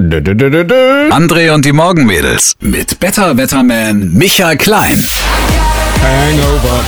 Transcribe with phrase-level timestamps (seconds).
[0.00, 4.96] André und die Morgenmädels mit Better Wetterman Michael Klein.
[6.00, 6.84] Hangover.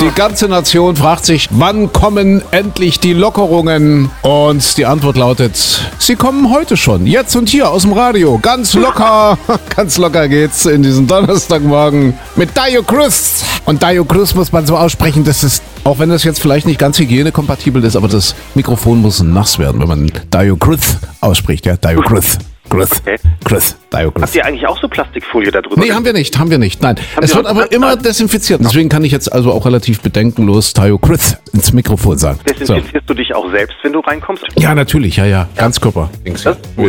[0.00, 4.08] Die ganze Nation fragt sich, wann kommen endlich die Lockerungen?
[4.22, 5.58] Und die Antwort lautet,
[5.98, 8.38] sie kommen heute schon, jetzt und hier aus dem Radio.
[8.38, 9.36] Ganz locker,
[9.76, 13.44] ganz locker geht's in diesen Donnerstagmorgen mit Dio Cruz.
[13.66, 16.78] Und Dio Cruz muss man so aussprechen, dass es, auch wenn das jetzt vielleicht nicht
[16.78, 21.76] ganz hygienekompatibel ist, aber das Mikrofon muss nass werden, wenn man Dio Cruz ausspricht, ja,
[21.76, 22.38] Dio Cruz.
[22.70, 22.90] Cruz.
[23.02, 23.16] Okay.
[23.44, 23.76] Cruz.
[23.92, 24.22] Dio Cruz.
[24.22, 25.82] Habt ihr eigentlich auch so Plastikfolie da drüber?
[25.82, 26.82] Nee, haben wir nicht, haben wir nicht.
[26.82, 28.60] Nein, es wir wird aber immer desinfiziert.
[28.64, 32.40] Deswegen kann ich jetzt also auch relativ bedenkenlos Chris ins Mikrofon sagen.
[32.46, 32.54] So.
[32.54, 34.44] Desinfizierst du dich auch selbst, wenn du reinkommst?
[34.56, 35.48] Ja, natürlich, ja, ja.
[35.56, 36.10] Ganzkörper.
[36.24, 36.42] Das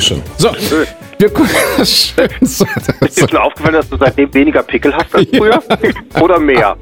[0.06, 0.22] Schon.
[0.38, 0.88] So, Schön.
[1.20, 1.50] Wir gucken.
[1.86, 2.28] Schön.
[2.42, 2.66] So,
[3.02, 5.62] Ist dir schon aufgefallen, dass du seitdem weniger Pickel hast als früher?
[6.22, 6.76] Oder mehr?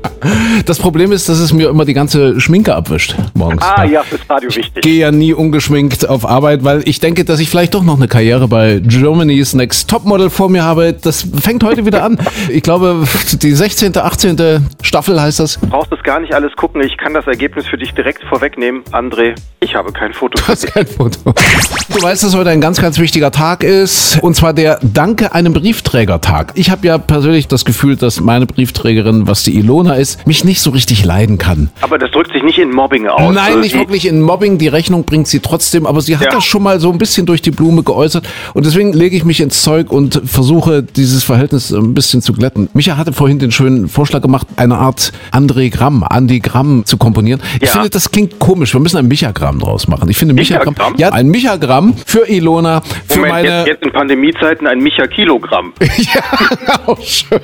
[0.66, 3.62] Das Problem ist, dass es mir immer die ganze Schminke abwischt morgens.
[3.64, 4.84] Ah ja, fürs Radio Ich wichtig.
[4.84, 8.08] gehe ja nie ungeschminkt auf Arbeit, weil ich denke, dass ich vielleicht doch noch eine
[8.08, 10.94] Karriere bei Germany's Next Topmodel vor mir habe.
[10.94, 12.18] Das fängt heute wieder an.
[12.50, 13.04] Ich glaube,
[13.42, 14.68] die 16., 18.
[14.82, 15.60] Staffel heißt das.
[15.60, 16.82] Du brauchst das gar nicht alles gucken.
[16.82, 18.84] Ich kann das Ergebnis für dich direkt vorwegnehmen.
[18.92, 19.36] André,
[19.74, 20.38] ich habe kein Foto.
[20.40, 21.34] Du hast kein Foto.
[21.90, 24.20] Du weißt, dass heute ein ganz, ganz wichtiger Tag ist.
[24.22, 26.52] Und zwar der Danke einem Briefträger-Tag.
[26.54, 30.62] Ich habe ja persönlich das Gefühl, dass meine Briefträgerin, was die Ilona ist, mich nicht
[30.62, 31.72] so richtig leiden kann.
[31.82, 33.34] Aber das drückt sich nicht in Mobbing aus.
[33.34, 34.60] Nein, Also nicht wirklich in Mobbing.
[34.60, 36.32] Die Rechnung bringt sie trotzdem, aber sie hat Ja.
[36.34, 38.28] das schon mal so ein bisschen durch die Blume geäußert.
[38.54, 42.70] Und deswegen lege ich mich ins Zeug und versuche, dieses Verhältnis ein bisschen zu glätten.
[42.74, 47.42] Micha hatte vorhin den schönen Vorschlag gemacht, eine Art André-Gramm, Andigramm zu komponieren.
[47.60, 47.74] Ich Ja.
[47.74, 48.74] finde, das klingt komisch.
[48.76, 50.10] Wir müssen ein Michagramm draus machen.
[50.10, 50.74] Ich finde Michagramm.
[50.74, 50.96] Michagramm?
[50.98, 53.48] Ja, ein Michagramm für Ilona, für Moment, meine.
[53.48, 55.74] jetzt, jetzt in Pandemiezeiten ein Micha-Kilogramm.
[56.14, 57.40] Ja, auch schön.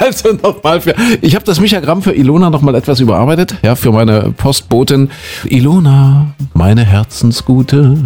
[0.00, 0.94] Also nochmal für.
[1.20, 3.54] Ich habe das Michagramm für Ilona nochmal etwas überarbeitet.
[3.62, 5.10] Ja, für meine Postbotin.
[5.44, 7.96] Ilona, meine Herzensgute.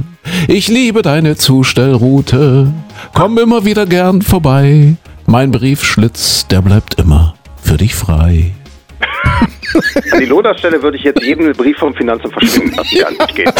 [0.49, 2.73] Ich liebe deine Zustellroute.
[3.15, 4.97] Komm immer wieder gern vorbei.
[5.27, 8.53] Mein Briefschlitz, der bleibt immer für dich frei.
[10.13, 13.17] An die Lohnstelle würde ich jetzt jedem einen Brief vom Finanzamt verschwinden lassen, die an
[13.19, 13.53] mich geht.